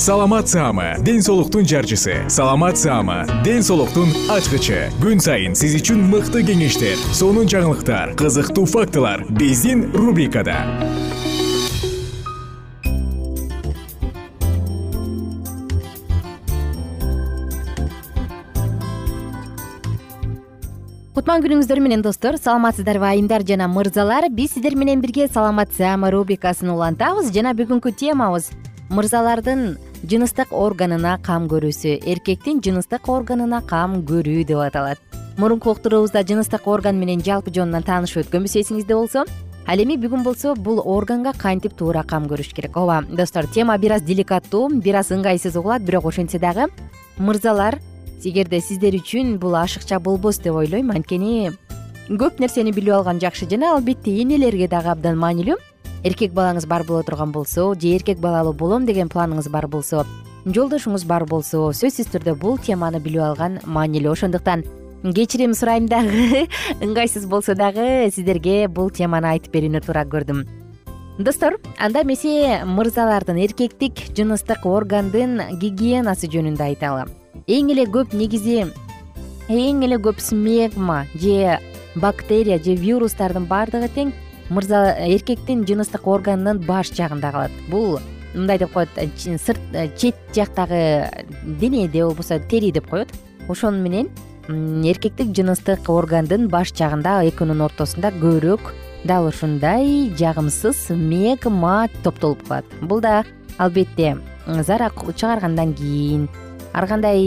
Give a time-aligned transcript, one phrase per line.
[0.00, 2.24] саламат саама ден соолуктун жарчысы.
[2.30, 4.88] Саламат саама ден соолуктун ачкычы.
[4.96, 10.56] Күн сайын сиз үчүн мыкты кеңештер сонун жаңылыктар кызыктуу фактылар биздин рубрикада.
[21.12, 24.30] Кутман күнүңүздөр менен достор саламатсыздарбы айымдар жана мырзалар.
[24.32, 28.48] Биз сиздер менен бирге саламат саама рубрикасын улантабыз жана бүгүнкү темабыз.
[28.90, 34.98] Мырзалардын жыныстык органына кам көрүүсү эркектин жыныстык органына кам көрүү деп аталат.
[35.36, 39.26] Мурунку уктуруубузда жыныстык орган менен жалпы жонунан таанышып өткөнбүз эсиңизде болсо
[39.66, 42.76] ал эми бүгүн болсо бул органга кантип туура кам көрүш керек?
[42.76, 45.82] Ооба достор тема бир аз деликаттуу бир аз ыңгайсыз угулат.
[45.84, 46.70] Бирок ошентсе дагы
[47.18, 47.78] мырзалар
[48.24, 50.90] эгерде сиздер үчүн бул ашыкча болбос деп ойлойм.
[50.90, 51.52] Анткени
[52.08, 55.56] көп нерсени билип алган жакшы жана албетте энелерге дагы абдан маанилүү
[56.04, 60.06] эркек балаңыз бар боло турган болсо же эркек балалуу болом деген планыңыз бар болсо
[60.46, 64.64] жолдошуңуз бар болсо сөзсүз түрдө бул теманы билип алган маанилүү ошондуктан
[65.14, 66.46] кечирим сурайм дагы.
[66.84, 70.44] Ыңгайсыз болсо дагы сиздерге бул теманы айтып берүүнү туура көрдүм.
[71.20, 77.10] Достор анда эмесе мырзалардын эркектик жыныстык органдын гигиенасы жөнүндө айталы
[77.44, 78.62] эң эле көп негизи
[79.52, 81.58] эң эле көп смегма же
[81.94, 84.14] бактерия же вирустардын баардыгы тең
[84.50, 87.54] мырза эркектин жыныстык органынын баш жагында калат.
[87.70, 87.98] Бул
[88.34, 91.08] мындай деп коет э, сырт э, чет жактагы
[91.60, 93.08] денеде болбосо тери деп коет.
[93.48, 94.10] Ошону менен
[94.48, 98.72] эркектик жыныстык органдын баш жагында экөөнүн ортосунда көбүрөөк
[99.04, 102.66] дал ушундай жагымсыз мегма топтолуп калат.
[102.82, 103.24] Бул да
[103.58, 104.16] албетте
[104.46, 106.28] зара чыгаргандан кийин
[106.72, 107.20] ар кандай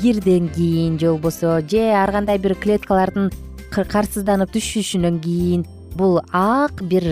[0.00, 3.30] кирден кийин же болбосо же ар кандай бир клеткалардын
[3.70, 5.64] карсызданып түшүшүнөн кийин
[5.94, 7.04] бул ак бир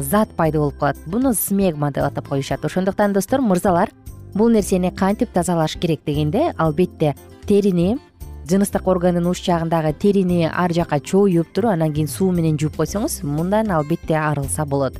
[0.00, 0.96] зат пайда болуп калат.
[1.06, 2.64] Буну смегма деп атап коюшат.
[2.64, 3.90] Ошондуктан достор мырзалар
[4.34, 7.14] бул нерсени кантип тазалаш керек дегенде албетте
[7.46, 7.98] терини
[8.48, 13.22] жыныстык органдын уч жагындагы терини ар жака чоюп туруп анан кийин суу менен жууп койсоңуз
[13.22, 14.96] мындан албетте арылса болот.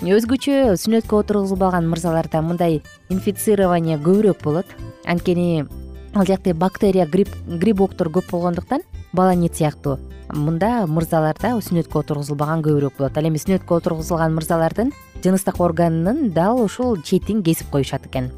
[0.00, 4.66] Өзгөчө сүннөткө отургузулбаган мырзаларда мындай инфицирование көбүрөөк болот.
[5.06, 5.66] Анткени
[6.14, 8.82] ал жакта бактерия грибоктор көп болгондуктан
[9.14, 9.98] баланит сыяктуу
[10.32, 13.18] мында мырзаларда сүннөткө отургузулбаган көбүрөөк болот.
[13.18, 14.92] Ал эми сүннөткө отургузулган мырзалардын
[15.22, 18.30] жыныстык органынын дал ушул четин кесип коюшат экен.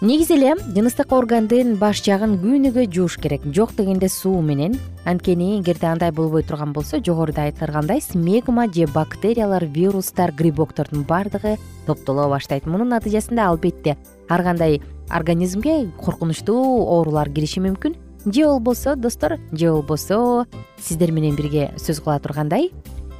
[0.00, 3.46] Негизи эле жыныстык органдын баш жагын күнүгө жууш керек.
[3.54, 4.74] Жок дегенде суу менен
[5.04, 11.56] анткени эгерде андай болбой турган болсо жогоруда айтылгандай смегма же бактериялар вирустар грибоктордун баардыгы
[11.86, 12.66] топтоло баштайт.
[12.66, 13.96] Мунун натыйжасында албетте
[14.28, 20.46] ар кандай организмге коркунучтуу оорулар кириши мүмкүн же болбосо достор же болбосо
[20.78, 22.72] сиздер менен бирге сөз кыла тургандай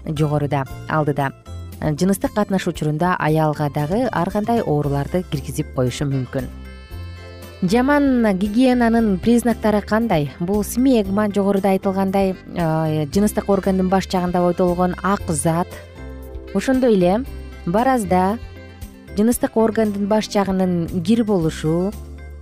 [0.05, 1.33] жогоруда алдыда
[1.81, 6.47] жыныстык катнашуу учурунда аялга дагы ар кандай ооруларды киргизип коюшу мүмкүн.
[7.63, 10.31] Жаман гигиенанын признактары кандай?
[10.41, 15.69] Бул смегма жогоруда айтылгандай жыныстык органдын баш жагында бойдолгон ак зат.
[16.55, 17.25] Ошондой эле
[17.67, 18.39] баразда
[19.17, 21.93] жыныстык органдын баш жагынын кир болушу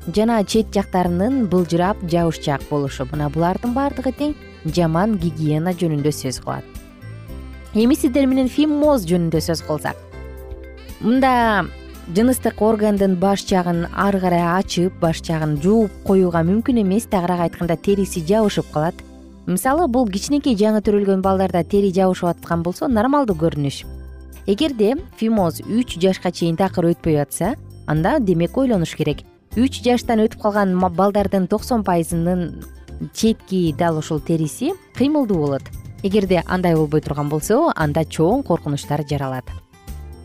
[0.07, 3.07] жана чет жактарынын былжырап жабышчаак болушу.
[3.13, 4.35] Мына булардын баардыгы тең
[4.67, 6.65] жаман гигиена жөнүндө сөз кылат.
[7.75, 9.97] Эми сиздер менен фимоз жөнүндө сөз кылсак.
[11.01, 11.65] Мында
[12.15, 17.07] жыныстык органдын баш жагын ары карай ачып баш жагын жууп коюуга мүмкүн эмес.
[17.07, 18.95] Тагыраак айтканда териси жабышып калат.
[19.47, 23.85] Мисалы бул кичинекей жаңы төрөлгөн балдарда тери жабышып аткан болсо нормалдуу көрүнүш.
[24.47, 27.55] Эгерде фимоз үч жашка чейин такыр өтпөй атса
[27.87, 29.23] анда демек ойлонуш керек
[29.57, 32.63] үч жаштан өтүп калган балдардын токсон пайызынын
[33.13, 35.63] четки дал ушул териси кыймылдуу болот.
[36.03, 39.45] Эгерде андай болбой турган болсо анда чоң коркунучтар жаралат.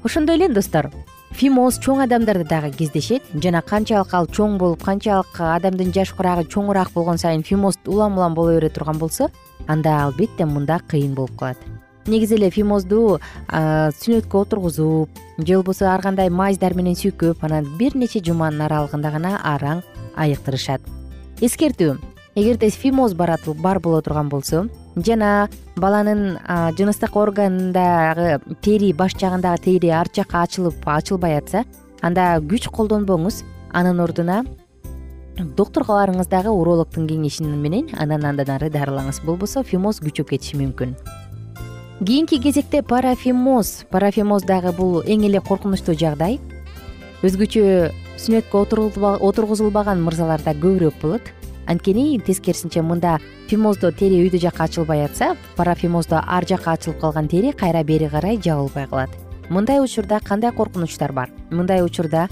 [0.04, 0.92] Ошондой эле достор
[1.38, 6.94] фимоз чоң адамдарда дагы кездешет жана канчалык ал чоң болуп канчалык адамдын жаш курагы чоңураак
[6.96, 9.30] болгон сайын фимоз улам улам боло бере турган болсо
[9.68, 11.58] анда албетте мында кыйын болуп калат
[12.08, 13.20] негизи эле фимозду
[13.52, 19.38] сүннөткө отургузуп же болбосо ар кандай майздар менен сүйкөп анан бир нече жуманын аралыгында гана
[19.44, 19.84] араң
[20.16, 20.82] айыктырышат.
[21.42, 21.98] Эскертүү.
[22.38, 26.38] Эгерде фимоз бар боло турган болсо жана баланын
[26.78, 31.66] жыныстык органындагы тери баш жагындагы тери арт жакка ачылып ачылбай атса
[32.02, 33.44] анда күч колдонбоңуз
[33.74, 34.44] анын ордуна
[35.38, 39.22] доктурга барыңыз дагы урологдун кеңеши менен анан андан ары дарылаңыз.
[39.26, 40.96] Болбосо фимоз күчөп кетиши мүмкүн
[42.06, 46.38] кийинки кезекте парафимоз парафимоз дагы бул эң эле коркунучтуу жагдай.
[47.26, 47.90] Өзгөчө
[48.22, 48.62] сүннөткө
[49.26, 51.32] отургузулбаган мырзаларда көбүрөөк болот.
[51.66, 53.18] Анткени тескерисинче мында
[53.50, 58.38] фимоздо тери өйдө жакка ачылбай атса парафимоздо ар жакка ачылып калган тери кайра бери карай
[58.38, 59.10] жабылбай калат.
[59.50, 61.32] Мындай учурда кандай коркунучтар бар?
[61.50, 62.30] Мындай учурда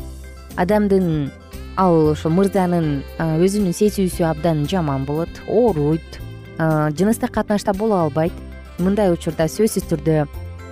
[0.55, 1.31] адамдын
[1.75, 6.21] ал ошо мырзанын өзүнүн сезүүсү абдан жаман болот ооруйт
[6.57, 8.31] жыныстык катнашта боло албайт
[8.79, 10.25] мындай учурда сөзсүз түрдө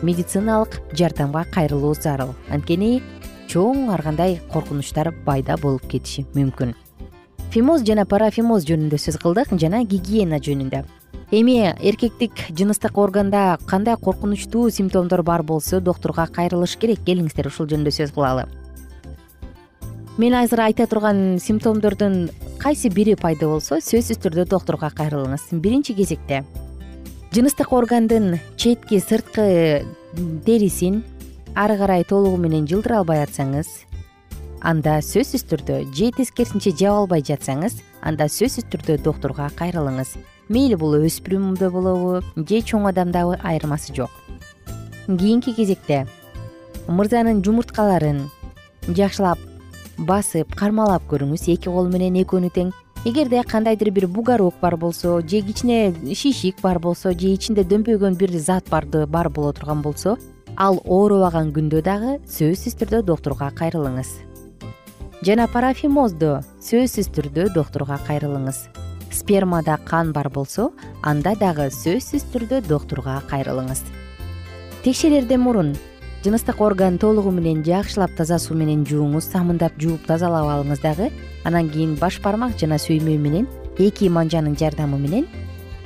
[0.03, 2.33] медициналык жардамга кайрылуу зарыл.
[2.51, 3.01] Анткени
[3.47, 6.73] чоң ар кандай коркунучтар пайда болуп кетиши мүмкүн.
[7.53, 10.83] Фимоз жана парафимоз жөнүндө сөз кылдык жана гигиена жөнүндө.
[11.33, 17.93] Эми эркектик жыныстык органда кандай коркунучтуу симптомдор бар болсо доктурга кайрылыш керек келиңиздер ушул жөнүндө
[17.93, 18.45] сөз кылалы.
[20.17, 22.29] Мен азыр айта турган симптомдордун
[22.59, 25.49] кайсы бири пайда болсо сөзсүз түрдө доктурга кайрылыңыз.
[25.57, 26.43] Биринчи кезекте
[27.33, 29.85] жыныстык органдын четки сырткы
[30.45, 31.03] терисин
[31.55, 33.71] ары карай толугу менен жылдыра албай атсаңыз
[34.61, 40.13] анда сөзсүз түрдө же тескерисинче жаба албай жатсаңыз анда сөзсүз түрдө доктурга кайрылыңыз.
[40.53, 44.13] Мейли бул өспүрүмдө болобу же чоң адамдабы айырмасы жок.
[45.07, 46.03] Кийинки кезекте
[46.85, 48.27] мырзанын жумурткаларын
[48.93, 49.41] жакшылап
[49.97, 52.71] басып кармалап көрүңүз эки кол менен экөөнү тең
[53.05, 58.31] эгерде кандайдыр бир бугорок бар болсо же кичине шишик бар болсо же ичинде дөмпөйгөн бир
[58.39, 60.17] зат бар боло турган болсо
[60.55, 64.07] ал ооробаган күндө дагы сөзсүз түрдө доктурга кайрылыңыз.
[65.25, 68.69] Жана парафимоздо сөзсүз түрдө доктурга кайрылыңыз.
[69.11, 70.71] Спермада кан бар болсо
[71.01, 73.83] анда дагы сөзсүз түрдө доктурга кайрылыңыз.
[74.83, 75.75] Текшерерден мурун
[76.23, 81.09] жыныстык орган толугу менен жакшылап таза суу менен жууңуз самындап жууп тазалап алыңыз дагы
[81.43, 83.47] анан кийин баш бармак жана сүймө менен
[83.77, 85.27] эки манжанын жардамы менен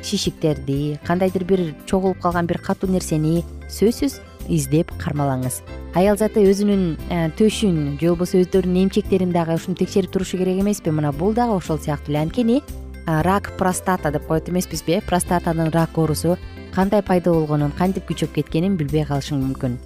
[0.04, 5.64] шишиктерди кандайдыр бир чогулуп калган бир катуу нерсени сөзсүз издеп кармалаңыз.
[5.98, 10.94] Аял заты өзүнүн э, төшүн же болбосо өздөрүнүн эмчектерин дагы ушинтип текшерип турушу керек эмеспи?
[10.94, 12.62] Мына бул дагы ошол сыяктуу эле анткени
[13.08, 15.02] рак простата деп коет эмеспизби э?
[15.02, 16.38] Простатанын рак оорусу
[16.76, 19.80] кандай пайда болгонун кантип күчөп кеткенин билбей калышың мүмкүн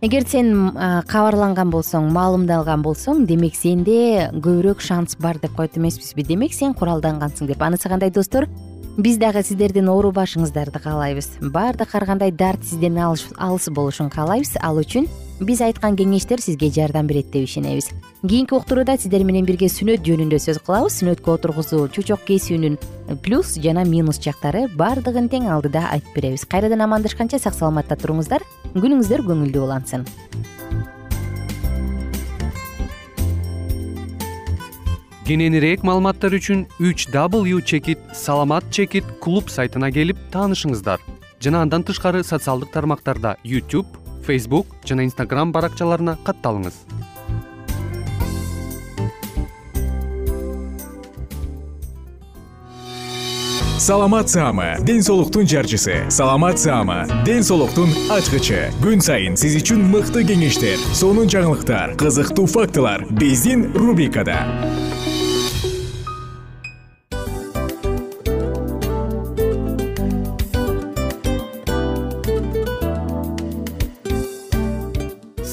[0.00, 0.70] эгер сен
[1.10, 6.24] кабарланган болсоң маалымдалган болсоң демек сенде көбүрөөк шанс бар деп коет эмеспизби.
[6.24, 7.60] Демек сен куралдангансың деп.
[7.60, 8.48] Анысы кандай достор?
[8.96, 11.28] Биз дагы сиздердин оорубашыңыздарды каалайбыз.
[11.52, 14.56] Баардык ар кандай дарт сизден алыс болушун каалайбыз.
[14.64, 15.06] Ал үчүн
[15.40, 17.90] биз айткан кеңештер сизге жардам берет деп ишенебиз.
[18.20, 21.00] Кийинки уктурууда сиздер менен бирге сүннөт жөнүндө сөз кылабыз.
[21.00, 22.76] Сүннөткө отургузуу чучок кесүүнүн
[23.24, 26.44] плюс жана минус жактары баардыгын тең алдыда айтып беребиз.
[26.44, 28.44] Кайрадан амандашканча сак саламатта туруңуздар.
[28.76, 30.08] Күнүңүздөр көңүлдүү улансын
[35.30, 40.98] кененирээк маалыматтар үчүн үч w чекит саламат чекит клуб сайтына келип таанышыңыздар.
[41.38, 46.84] Жана андан тышкары социалдык тармактарда youtube facebook жана instagram баракчаларына катталыңыз.
[53.80, 56.04] Саламат саама ден соолуктун жарчысы.
[56.10, 58.68] Саламат саама ден соолуктун ачкычы.
[58.84, 63.06] Күн сайын сиз үчүн мыкты кеңештер сонун жаңылыктар кызыктуу фактылар.
[63.08, 64.36] Биздин рубрикада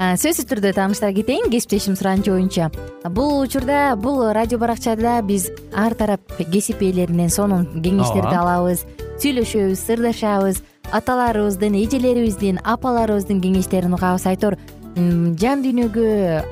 [0.00, 1.50] сөзсүз түрдө тааныштыра кетейин.
[1.52, 2.70] Кесиптешим суранычы боюнча
[3.12, 8.86] бул учурда бул радио баракчада биз ар тарап кесип ээлеринен сонун кеңештерди алабыз
[9.20, 10.62] сүйлөшөбүз сырдашабыз.
[10.90, 14.24] Аталарыбыздын эжелерибиздин апаларыбыздын кеңештерин угабыз.
[14.26, 14.56] Айтор
[14.96, 16.06] жан дүйнөгө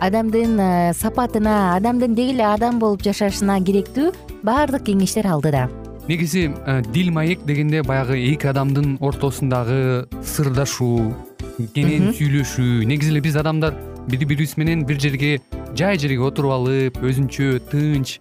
[0.05, 4.13] адамдын э, сапатына адамдын деги эле адам болуп жашашына керектүү
[4.45, 5.67] баардык кеңештер алдыда.
[6.07, 11.17] Негизи э, дил маек дегенде баягы эки адамдын ортосундагы сырдашуу
[11.75, 12.85] кенен сүйлөшүү.
[12.89, 13.77] Негизи эле биз адамдар
[14.09, 15.39] бири бирибиз менен бир жерге
[15.77, 18.19] жай жерге отуруп алып өзүнчө тынч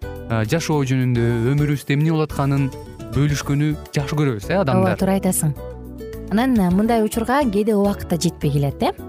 [0.51, 2.69] жашоо жөнүндө өмүрүбүздө эмне болуп атканын
[3.15, 4.93] бөлүшкөнү жакшы көрөбүз э адамдар.
[4.93, 5.53] Ооба туура айтасың.
[6.31, 9.06] Анан мындай учурга кээде убакыт да жетпей келет э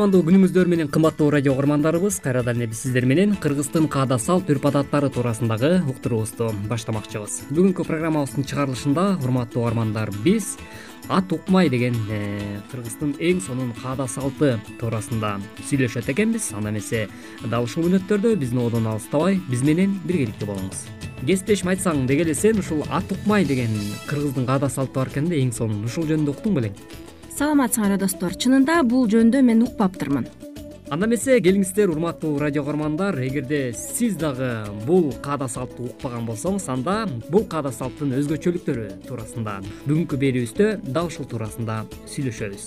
[0.00, 4.64] кутмандуу күнүңүздөр менен кымбаттуу радио угармандарыбыз кайрадан эле биз сиздер менен кыргыздын каада салт үрп
[4.70, 7.34] адаттары туурасындагы уктуруубузду баштамакчыбыз.
[7.50, 10.54] Бүгүнкү программабыздын чыгарылышында урматтуу угармандар биз
[11.12, 15.34] ат укмай деген э, кыргыздын эң сонун каада салты туурасында
[15.68, 16.54] сүйлөшөт экенбиз.
[16.56, 17.04] Анда эмесе
[17.44, 20.86] дал ушул мүнөттөрдө биздин оодон алыстабай биз менен биргеликте болуңуз.
[21.26, 23.76] Кесиптешим айтсаң деги эле сен ушул ат укмай деген
[24.08, 25.84] кыргыздын каада салты бар экен да эң сонун.
[25.84, 26.80] Ушул жөнүндө уктуң белең
[27.40, 28.34] саламатсыңарбы достор.
[28.36, 30.26] Чынында бул жөнүндө мен укпаптырмын.
[30.92, 34.50] Анда эмесе келиңиздер урматтуу радио кугармандар эгерде сиз дагы
[34.84, 39.54] бул каада салтты укпаган болсоңуз анда бул каада салттын өзгөчөлүктөрү туурасында
[39.86, 41.78] бүгүнкү берүүбүздө дал ушул туурасында
[42.10, 42.66] сүйлөшөбүз.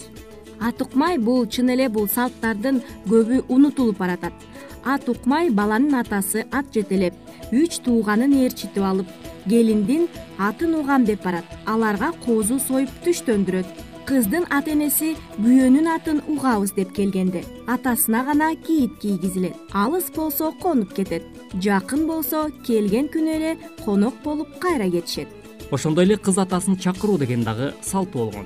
[0.63, 4.33] Ат укмай бул чын эле бул салттардын көбү унутулуп баратат.
[4.87, 7.13] Ат укмай баланын атасы ат жетелеп
[7.51, 9.11] үч тууганын ээрчитип алып
[9.45, 10.07] келиндин
[10.39, 11.45] атын угам деп барат.
[11.67, 18.97] Аларга козу союп түштөндүрөт кыздын ата энеси күйөөнүн атын угабыз деп келгенде атасына гана кийит
[19.01, 19.55] кийгизилет.
[19.71, 21.23] Алыс болсо конуп кетет
[21.63, 23.51] жакын болсо келген күнү эле
[23.85, 25.27] конок болуп кайра кетишет.
[25.71, 28.45] Ошондой эле кыз атасын чакыруу деген дагы салт болгон.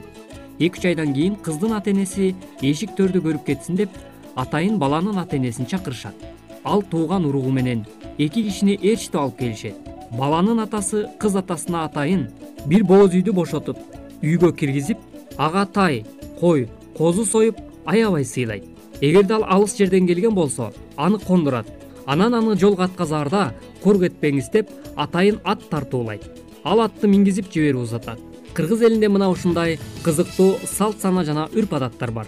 [0.60, 3.90] Эки үч айдан кийин кыздын ата энеси эшик төрдү көрүп кетсин деп
[4.36, 6.16] атайын баланын ата энесин чакырышат.
[6.64, 7.86] Ал тууган уругу менен
[8.18, 9.76] эки кишини ээрчитип алып келишет.
[10.12, 12.30] Баланын атасы кыз атасына атайын
[12.66, 13.78] бир бооз үйдү бошотуп
[14.22, 14.98] үйгө киргизип
[15.38, 16.06] ага тай
[16.40, 16.68] кой
[16.98, 18.66] козу союп аябай сыйлайт.
[19.02, 21.68] Эгерде ал алыс жерден келген болсо аны кондурат.
[22.06, 23.54] Анан аны жолго атказаарда
[23.84, 26.24] кур кетпеңиз деп атайын ат тартуулайт.
[26.64, 28.20] Ал атты мингизип жиберип узатат.
[28.54, 32.28] Кыргыз элинде мына ушундай кызыктуу салт сана жана үрп адаттар бар.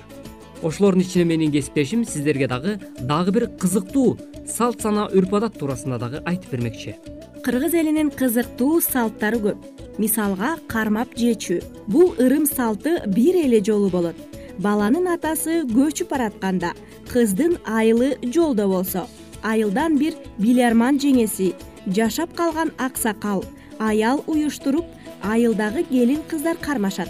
[0.62, 6.22] Ошолордун ичинен менин кесиптешим сиздерге дагы дагы бир кызыктуу салт сана үрп адат туурасында дагы
[6.26, 6.96] айтып бермекчи.
[7.44, 11.60] Кыргыз элинин кызыктуу салттары көп мисалга кармап жечүү
[11.92, 14.16] бул ырым салты бир эле жолу болот.
[14.58, 16.74] Баланын атасы көчүп баратканда
[17.12, 19.06] кыздын айылы жолдо болсо.
[19.44, 21.54] Айылдан бир биларман жеңеси
[21.88, 23.44] жашап калган аксакал
[23.80, 24.86] аял уюштуруп
[25.24, 27.10] айылдагы келин кыздар кармашат.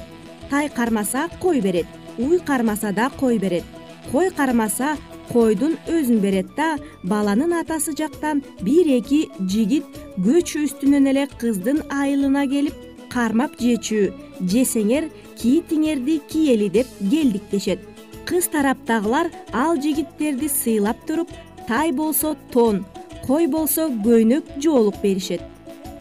[0.50, 1.88] Тай кармаса кой берет
[2.20, 3.64] уй кармаса да кой берет.
[4.12, 4.98] Кой кармаса
[5.32, 9.86] койдун өзүн берет да баланын атасы жактан бир эки жигит
[10.18, 12.76] көч үстүнөн эле кыздын айылына келип
[13.14, 14.10] кармап жечүү
[14.54, 15.10] жесеңер
[15.42, 17.80] кийитиңерди кийели деп келдиктешет.
[18.26, 21.30] Кыз тараптагылар ал жигиттерди сыйлап туруп
[21.68, 22.86] тай болсо тон
[23.26, 25.42] кой болсо көйнөк жоолук беришет.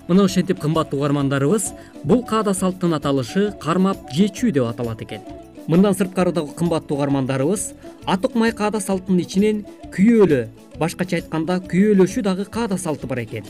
[0.08, 1.73] Мына ошентип кымбаттуу угармандарыбыз
[2.04, 5.20] бул каада салттын аталышы кармап жечүү деп аталат экен
[5.69, 7.73] мындан сырткары дагы кымбаттуу угармандарыбыз
[8.07, 10.41] ат укмай каада салттын ичинен күйөөлө
[10.81, 13.45] башкача айтканда күйөөлөшүү дагы каада салты бар экен.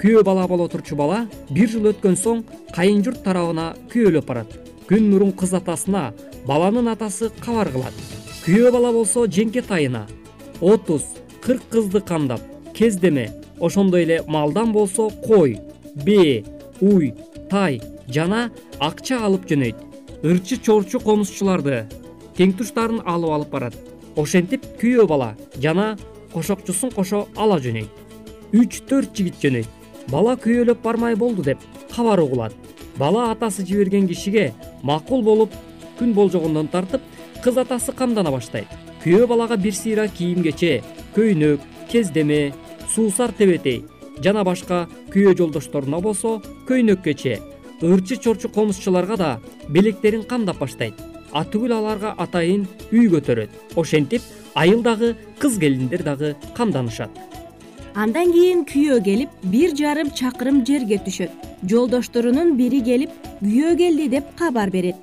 [0.00, 2.42] Күйөө бала боло турчу бала бир жыл өткөн соң
[2.76, 4.52] кайын журт тарабына күйөөлөп барат.
[4.88, 6.10] Күн мурун кыз атасына
[6.46, 7.96] баланын атасы кабар кылат.
[8.44, 10.06] Күйөө бала болсо жеңге тайына
[10.60, 11.02] отуз
[11.42, 12.40] кырк кызды камдап
[12.74, 15.58] кездеме ошондой эле малдан болсо кой
[15.94, 16.44] бээ
[16.80, 17.14] уй
[17.50, 19.91] тай жана акча алып жөнөйт
[20.22, 21.82] ырчы чорчу комузчуларды
[22.36, 23.76] тең туштарын алып алып барат.
[24.16, 25.96] Ошентип күйөө бала жана
[26.32, 28.02] кошокчусун кошо ала жөнөйт
[28.52, 29.68] үч төрт жигит жөнөйт
[30.12, 31.58] бала күйөөлөп бармай болду деп
[31.94, 32.54] кабар угулат.
[32.96, 34.52] Бала атасы жиберген кишиге
[34.82, 35.52] макул болуп
[35.98, 37.00] күн болжогондон тартып
[37.42, 38.68] кыз атасы камдана баштайт.
[39.04, 40.82] Күйөө балага бир сыйра кийим кече
[41.16, 41.60] көйнөк
[41.90, 42.52] кездеме
[42.94, 43.82] суусар тебетей
[44.22, 47.40] жана башка күйөө жолдошторуна болсо көйнөк кече
[47.82, 50.94] ырчы чорчу комузчуларга да белектерин камдап баштайт.
[51.32, 53.50] Атүгүл аларга атайын үй көтөрөт.
[53.76, 54.22] Ошентип
[54.54, 57.10] айыл дагы кыз келиндер дагы камданышат.
[57.94, 61.32] Андан кийин күйөө келип бир жарым чакырым жерге түшөт.
[61.68, 63.10] Жолдошторунун бири келип
[63.42, 64.96] күйөө келди деп кабар берет.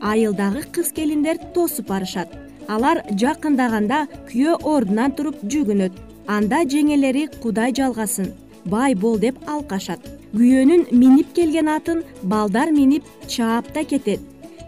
[0.00, 2.28] Айылдагы кыз келиндер тосуп барышат.
[2.68, 5.92] Алар жакындаганда күйөө ордунан туруп жүгүнөт.
[6.26, 8.32] Анда жеңелери кудай жалгасын
[8.66, 10.00] бай бол деп алкашат.
[10.36, 14.20] Күйөөнүн минип келген атын балдар минип чаап да кетет.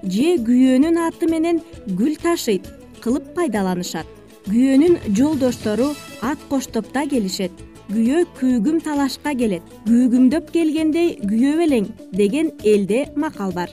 [0.02, 1.60] Же күйөөнүн аты менен
[1.98, 2.68] гүл ташыйт
[3.02, 4.06] кылып пайдаланышат.
[4.48, 7.52] Күйөөнүн жолдоштору ат коштоп да келишет.
[7.92, 9.62] Күйөө күүгүм талашка келет.
[9.86, 13.72] Күүгүмдөп келгендей күйө белең деген элде макал бар.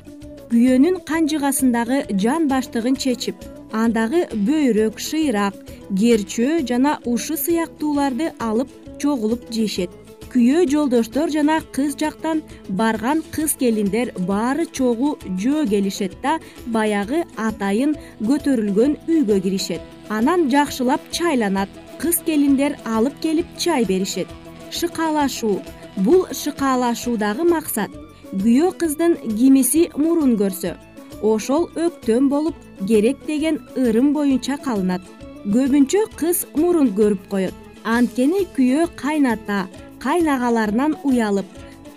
[0.52, 3.44] Күйөөнүн канжыгасындагы жан баштыгын чечип
[3.76, 5.58] андагы бөйрөк шыйрак
[6.00, 12.42] керчөө жана ушу сыяктууларды алып чогулуп жейишет күйөө жолдоштор жана кыз жактан
[12.80, 16.40] барган кыз келиндер баары чогуу жөө келишет да
[16.78, 17.96] баягы атайын
[18.30, 19.82] көтөрүлгөн үйгө киришет.
[20.10, 21.70] Анан жакшылап чайланат
[22.02, 24.28] кыз келиндер алып келип чай беришет.
[24.72, 25.62] Шыкаалашуу
[25.98, 27.92] бул шыкаалашуудагы максат
[28.32, 30.76] күйөө кыздын кимиси мурун көрсө.
[31.22, 32.56] Ошол өктөм болуп
[32.88, 35.02] керек деген ырым боюнча калынат.
[35.46, 37.54] Көбүнчө кыз мурун көрүп коет.
[37.86, 39.68] Анткени күйөө кайната
[40.06, 41.48] кайнагаларынан уялып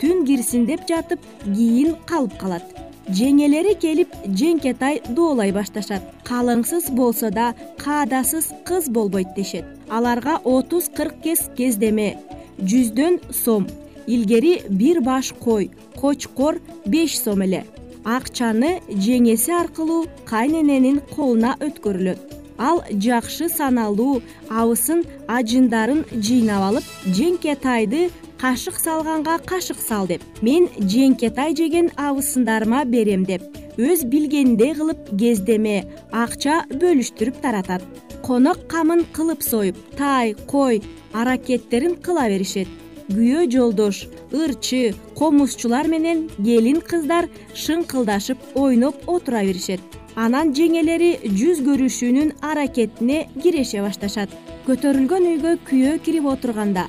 [0.00, 2.64] түн кирсин деп жатып кийин калып калат.
[3.08, 6.02] Жеңелери келип жеңкетай доолай башташат.
[6.28, 9.64] Калыңсыз болсо да каадасыз кыз болбойт дешет.
[9.88, 12.16] Аларга отуз кырк кез кездеме
[12.58, 13.66] жүздөн сом
[14.06, 17.64] илгери бир баш кой кочкор беш сом эле.
[18.04, 28.08] Акчаны жеңеси аркылуу кайнененин колуна өткөрүлөт ал жакшы саналуу абысын ажындарын жыйнап алып жеңкетайды
[28.40, 30.22] кашык салганга кашык сал деп.
[30.42, 33.42] Мен жеңкетай жеген абысындарыма берем деп.
[33.78, 37.82] Өз билгениндей кылып кездеме акча бөлүштүрүп таратат.
[38.22, 42.68] Конок камын кылып союп тай кой аракеттерин кыла беришет.
[43.08, 44.02] Күйөө жолдош
[44.36, 49.80] ырчы комузчулар менен келин кыздар шыңкылдашып ойноп отура беришет
[50.18, 54.32] анан жеңелери жүз көрүшүүнүн аракетине киреше башташат.
[54.66, 56.88] Көтөрүлгөн үйгө күйөө кирип отурганда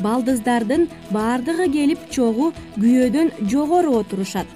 [0.00, 4.46] балдыздардын баардыгы келип чогуу күйөөдөн жогору отурушат.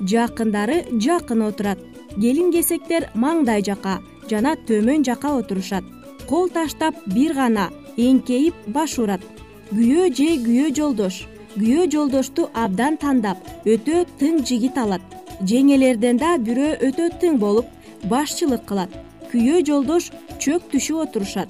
[0.00, 1.78] Жакындары жакын отурат.
[2.18, 3.98] Келин кесектер маңдай жака
[4.30, 5.84] жана төмөн жака отурушат.
[6.26, 9.22] Кол таштап бир гана эңкейип баш урат
[9.70, 11.22] күйөө же күйөө жолдош.
[11.54, 15.02] Күйөө жолдошту абдан тандап өтө тың жигит алат
[15.46, 17.66] жеңелерден да бирөө өтө тың болуп
[18.10, 18.90] башчылык кылат.
[19.30, 21.48] Күйөө жолдош чөк түшүп отурушат.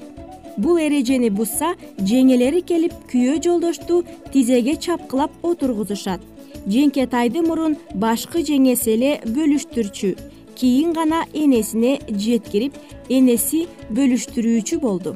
[0.58, 6.20] Бул эрежени бузса жеңелери келип күйөө жолдошту тизеге чапкылап отургузушат.
[6.66, 10.14] Жеңкетайды мурун башкы жеңеси эле бөлүштүрчү
[10.58, 12.74] кийин гана энесине жеткирип
[13.08, 15.14] энеси бөлүштүрүүчү болду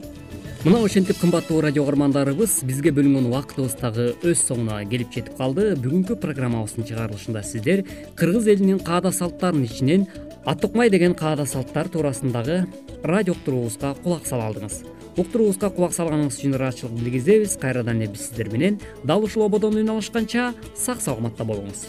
[0.65, 5.73] мына ошентип кымбаттуу радио каармандарыбыз бизге бөлүнгөн убактыбыз дагы өз соңуна келип жетип калды.
[5.75, 7.83] Бүгүнкү программабыздын чыгарылышында сиздер
[8.15, 10.07] кыргыз элинин каада салттарынын ичинен
[10.47, 12.61] ат тукмай деген каада салттар туурасындагы
[13.03, 14.85] радио уктуруубузга кулак сала алдыңыз.
[15.17, 17.59] Уктуруубузга кулак салганыңыз үчүн ыраазычылык билгизебиз.
[17.59, 21.89] Кайрадан эле биз сиздер менен дал ушул ободон үн алышканча сак саламатта болуңуз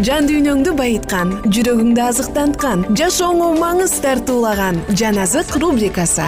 [0.00, 6.24] жан дүйнөңдү байыткан жүрөгүңдү азыктанткан жашооңо маңыз тартуулаган жан азык рубрикасы.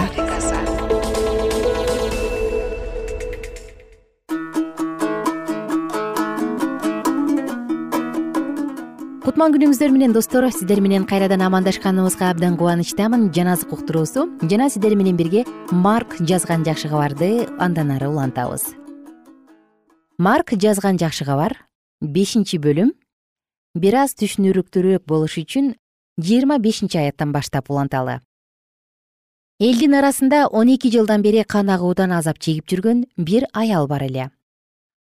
[9.25, 13.31] Кутман күнүңүздөр менен достор сиздер менен кайрадан амандашканыбызга абдан кубанычтамын.
[13.33, 14.27] Жан азык уктуруусу.
[14.45, 18.75] Жана сиздер менен бирге марк жазган жакшы кабарды андан ары улантабыз.
[20.19, 21.57] Марк жазган жакшы кабар
[21.99, 22.93] бешинчи бөлүм
[23.75, 25.73] бир аз түшүнүрүктүүрөөк болуш үчүн
[26.17, 28.21] жыйырма бешинчи аяттан баштап уланталы.
[29.59, 34.29] Элдин арасында он эки жылдан бери кан агуудан азап чегип жүргөн бир аял бар эле.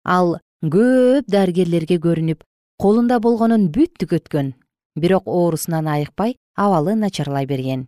[0.05, 2.43] Ал көп дарыгерлерге көрүнүп
[2.77, 4.53] колунда болгонун бүт түгөткөн
[4.95, 7.87] бирок оорусунан айыкпай абалы начарлай берген.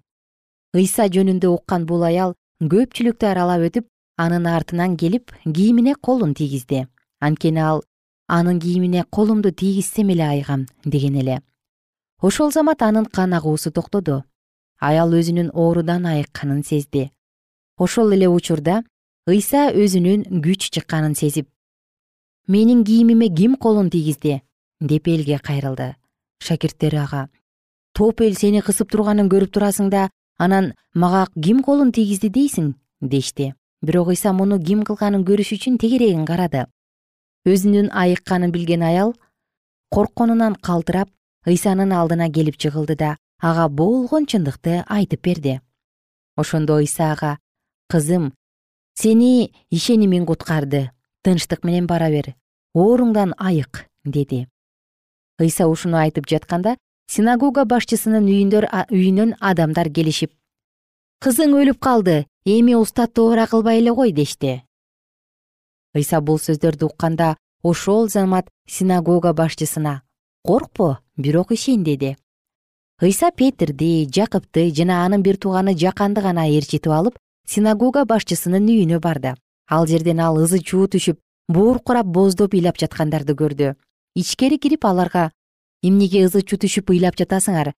[0.73, 6.87] Ыйса жөнүндө уккан бул аял көпчүлүктү аралап өтүп анын артынан келип кийимине колун тийгизди.
[7.21, 7.83] Анткени ал
[8.27, 11.41] анын кийимине колумду тийгизсем эле айыгам деген эле.
[12.21, 14.23] Ошол замат анын кан агуусу токтоду.
[14.79, 17.11] Аял өзүнүн оорудан айыкканын сезди.
[17.77, 18.83] Ошол эле учурда
[19.27, 21.47] ыйса өзүнүн күч чыкканын сезип
[22.47, 24.41] менин кийимиме ким колун тийгизди?
[24.79, 25.95] деп элге кайрылды.
[26.39, 27.29] Шакирттери ага
[27.93, 32.75] топ эл сени кысып турганын көрүп турасың да анан мага ким колун тийгизди дейсиң?
[33.01, 33.53] дешти.
[33.81, 36.67] Бирок ыйса муну ким кылганын көрүш үчүн тегерегин карады
[37.45, 39.13] өзүнүн айыкканын билген аял
[39.93, 41.09] коркконунан калтырап
[41.45, 45.59] ыйсанын алдына келип жыгылды да ага болгон чындыкты айтып берди.
[46.35, 47.37] Ошондо ыйса ага
[47.89, 48.33] кызым
[48.97, 50.89] сени ишенимиң куткарды
[51.23, 52.33] тынчтык менен бара бер
[52.73, 54.47] ооруңдан айык деди.
[55.39, 56.77] Ыйса ушуну айтып жатканда
[57.07, 60.33] синагога башчысынын үйүнөн адамдар келишип
[61.21, 64.63] кызың өлүп калды эми устат туура кылбай эле кой дешти
[65.95, 70.01] ыйса бул сөздөрдү укканда ошол замат синагога башчысына
[70.43, 72.17] коркпо бирок ишен деди.
[73.01, 79.33] Ыйса петирди жакыпты жана анын бир тууганы жаканды гана ээрчитип алып синагога башчысынын үйүнө барды.
[79.67, 81.17] Ал жерден ал ызы чуу түшүп
[81.49, 83.73] бууркурап бооздоп ыйлап жаткандарды көрдү.
[84.15, 85.31] Ичкери кирип аларга
[85.81, 87.73] эмнеге ызы чуу түшүп ыйлап жатасыңар?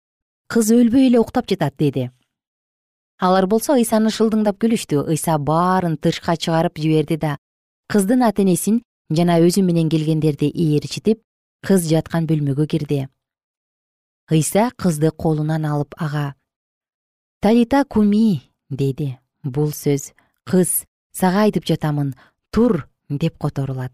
[0.49, 2.11] Кыз өлбөй эле уктап жатат деди.
[3.19, 5.07] Алар болсо ыйсаны шылдыңдап күлүштү.
[5.09, 7.39] Ыйса баарын тышка чыгарып жиберди да
[7.93, 11.23] кыздын ата энесин жана өзү менен келгендерди ээрчитип
[11.67, 13.07] кыз жаткан бөлмөгө кирди.
[14.31, 16.35] Ыйса кызды колунан алып ага
[17.41, 19.19] талита куми деди.
[19.45, 20.13] Бул сөз
[20.45, 22.15] кыз сага айтып жатамын
[22.51, 23.93] тур деп которулат.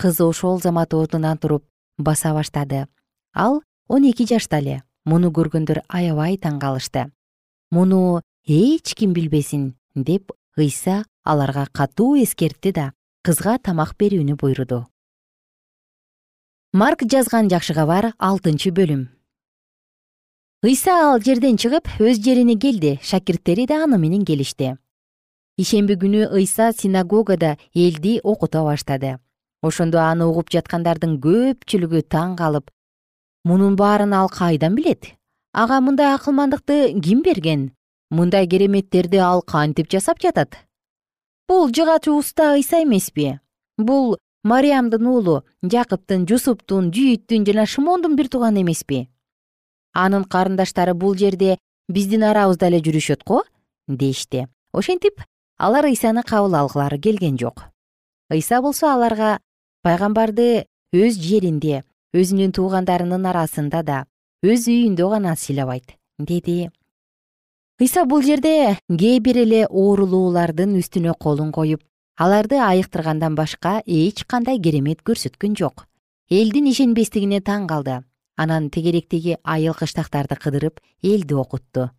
[0.00, 1.64] Кыз ошол замат ордунан туруп
[1.98, 2.86] баса баштады.
[3.34, 7.10] Ал он эки жашта эле муну көргөндөр аябай таң калышты
[7.72, 12.92] муну эч ким билбесин деп ыйса аларга катуу эскертти да
[13.24, 14.84] кызга тамак берүүнү буйруду.
[16.72, 19.08] Марк жазган жакшы кабар алтынчы бөлүм.
[20.62, 24.76] Ыйса ал жерден чыгып өз жерине келди шакирттери да аны менен келишти.
[25.56, 29.18] Ишемби күнү ыйса синагогада элди окута баштады.
[29.62, 32.70] Ошондо аны угуп жаткандардын көпчүлүгү таң калып
[33.44, 35.14] мунун баарын ал кайдан билет?
[35.52, 37.72] Ага мындай акылмандыкты ким берген
[38.12, 40.58] мындай кереметтерди ал кантип жасап жатат?
[41.48, 43.40] Бул жыгачы уста ыйса эмеспи.
[43.78, 49.08] Бул мариямдын уулу жакыптын жусуптун жүйүттүн жана шымондун бир тууганы эмеспи.
[49.94, 51.56] Анын карындаштары бул жерде
[51.88, 53.42] биздин арабызда эле жүрүшөт го
[53.88, 55.22] дешти ошентип
[55.58, 57.64] алар ыйсаны кабыл алгылары келген жок.
[58.30, 59.38] Ыйса болсо аларга
[59.82, 63.98] пайгамбарды өз жеринде өзүнүн туугандарынын арасында да
[64.44, 66.70] өз үйүндө гана сыйлабайт деди
[67.82, 71.82] ыйса бул жерде кээ бир эле оорулуулардын үстүнө колун коюп
[72.16, 75.88] аларды айыктыргандан башка эч кандай керемет көрсөткөн жок.
[76.30, 78.02] Элдин ишенбестигине таң калды.
[78.36, 81.90] Анан тегеректеги айыл кыштактарды кыдырып элди окутту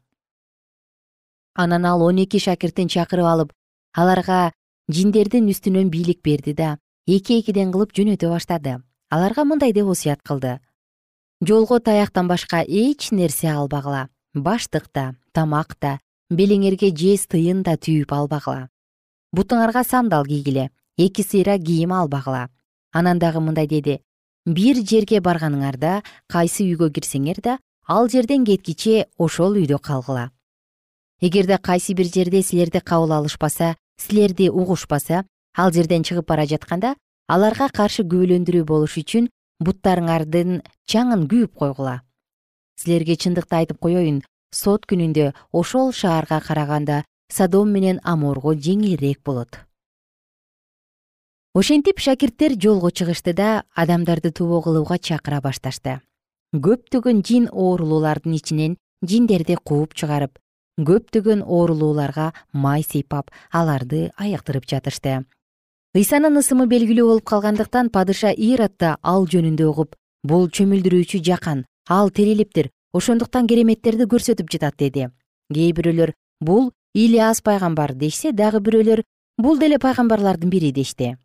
[1.53, 3.53] анан ал он эки шакиртин чакырып алып
[3.93, 4.51] аларга
[4.89, 8.81] жиндердин үстүнөн бийлик берди да эки экиден кылып жөнөтө баштады.
[9.09, 10.59] Аларга мындай деп осуят кылды.
[11.41, 18.13] Жолго таяктан башка эч нерсе албагыла баштык да тамак да белиңерге жез тыйын да түйүп
[18.13, 18.69] албагыла.
[19.33, 22.49] Бутуңарга сандал кийгиле эки сыйра кийим албагыла.
[22.91, 24.01] Анан дагы мындай деди
[24.45, 30.31] бир жерге барганыңарда кайсы үйгө кирсеңер да ал жерден кеткиче ошол үйдө калгыла
[31.21, 35.23] эгерде кайсы бир жерде силерди кабыл алышпаса силерди угушпаса
[35.55, 36.95] ал жерден чыгып бара жатканда
[37.27, 39.29] аларга каршы күбөлөндүрүү болуш үчүн
[39.63, 40.59] буттарыңардын
[40.91, 42.01] чаңын күйүп койгула
[42.79, 49.59] силерге чындыкты айтып коеюн сот күнүндө ошол шаарга караганда садом менен аморго жеңилирээк болот.
[51.53, 55.99] Ошентип шакирттер жолго чыгышты да адамдарды тобо кылууга чакыра башташты.
[56.53, 60.39] Көптөгөн жин оорулуулардын ичинен жиндерди кууп чыгарып
[60.81, 65.25] көптөгөн оорулууларга май сыйпап аларды айыктырып жатышты.
[65.93, 72.09] Ыйсанын ысымы белгилүү болуп калгандыктан падыша ирод да ал жөнүндө угуп бул чөмүлдүрүүчү жакан ал
[72.09, 75.09] тирилиптир ошондуктан кереметтерди көрсөтүп жатат деди.
[75.53, 79.03] Кээ бирөөлөр бул ильяс пайгамбар дешсе дагы бирөөлөр
[79.37, 81.15] бул деле пайгамбарлардын бири дешти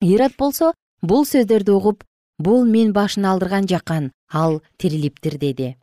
[0.00, 0.72] ират болсо
[1.02, 2.04] бул сөздөрдү угуп
[2.38, 5.76] бул мен башын алдырган жакан ал тирилиптир деди.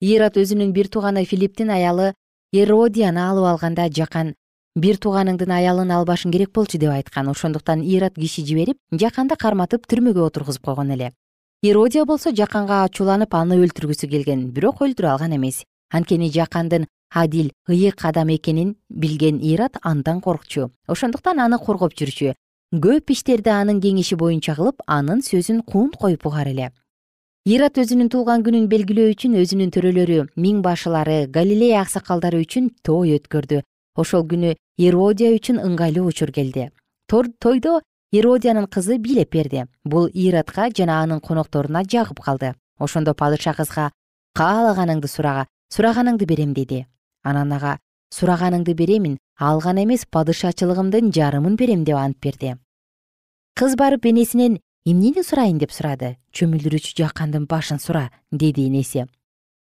[0.00, 2.12] Ират өзүнүн бир тууганы филипптин аялы
[2.52, 4.34] эродияны алып алганда жакан
[4.76, 7.28] бир тууганыңдын аялын албашың керек болчу деп айткан.
[7.28, 11.12] Ошондуктан ират киши жиберип жаканды карматып түрмөгө отургузуп койгон эле
[11.64, 15.62] иродия болсо жаканга ачууланып аны өлтүргүсү келген бирок өлтүрө алган эмес.
[15.96, 20.70] Анткени жакандын адил ыйык адам экенин билген ират андан коркчу.
[20.86, 22.34] Ошондуктан аны коргоп жүрчү.
[22.74, 26.70] Көп иштерди анын кеңеши боюнча кылып анын сөзүн кунт коюп угар эле.
[27.46, 33.62] Ират өзүнүн туулган күнүн белгилөө үчүн өзүнүн төрөлөрү миң башылары галилея аксакалдары үчүн той өткөрдү.
[33.96, 36.68] Ошол күнү эродия үчүн ыңгайлуу учур келди.
[37.08, 37.80] Тойдо
[38.12, 39.66] эродиянын кызы бийлеп берди.
[39.84, 42.54] Бул иратка жана анын конокторуна жагып калды.
[42.78, 43.90] Ошондо падыша кызга
[44.36, 46.86] каалаганыңды сурага сураганыңды берем деди.
[47.22, 47.78] Анан ага
[48.14, 52.56] сураганыңды беремин алган эмес падышачылыгымдын жарымын берем деп ант берди.
[53.54, 55.58] Кыз барып энесинен эмнени сурайын?
[55.58, 56.16] деп сурады.
[56.32, 59.06] Чөмүлдүрүүчү жакандын башын сура деди энеси.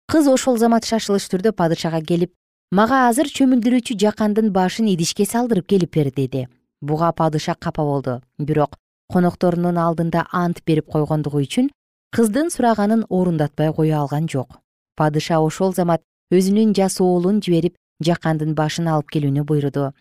[0.07, 2.33] Кыз ошол замат шашылыш түрдө падышага келип
[2.71, 6.47] мага азыр чөмүлдүрүүчү жакандын башын идишке салдырып келип бер деди
[6.81, 8.21] буга падыша капа болду.
[8.37, 8.77] Бирок
[9.11, 11.69] конокторунун алдында ант берип койгондугу үчүн
[12.15, 14.59] кыздын сураганын орундатпай кое алган жок.
[14.95, 19.91] Падыша ошол замат өзүнүн жас уулун жиберип жакандын башын алып келүүнү буйруду.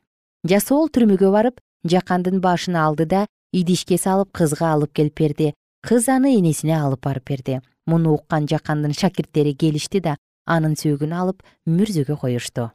[0.46, 5.54] Жас уул түрмөгө барып жакандын башын алды да идишке салып кызга алып келип берди.
[5.86, 7.60] Кыз аны энесине алып барып берди.
[7.86, 12.70] Муну уккан жакандын шакирттери келишти да анын сөөгүн алып мүрзөгө коюшту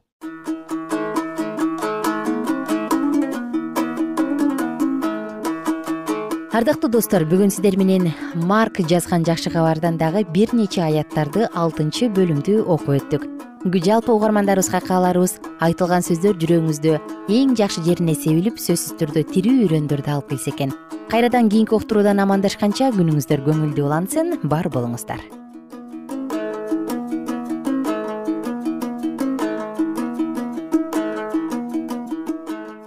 [6.52, 12.58] ардактуу достор бүгүн сиздер менен марк жазган жакшы кабардан дагы бир нече аяттарды алтынчы бөлүмдү
[12.66, 13.24] окуп өттүк.
[13.72, 16.96] Жалпы угармандарыбызга кааларыбыз айтылган сөздөр жүрөгүңүздө
[17.32, 20.74] эң жакшы жерине себилип сөзсүз түрдө тирүү үрөндөрдү алып келсе экен.
[21.08, 25.41] Кайрадан кийинки уктуруудан амандашканча күнүңүздөр көңүлдүү улансын бар болуңуздар